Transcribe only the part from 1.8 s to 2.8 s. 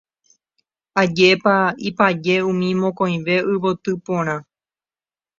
ipaje umi